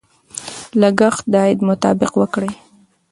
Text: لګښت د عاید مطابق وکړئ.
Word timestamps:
لګښت 0.81 1.23
د 1.31 1.33
عاید 1.43 1.59
مطابق 1.69 2.11
وکړئ. 2.17 2.51